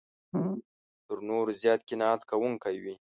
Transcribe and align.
تر 1.05 1.17
نورو 1.29 1.51
زیات 1.61 1.81
قناعت 1.89 2.21
کوونکی 2.29 2.75
وي. 2.83 2.93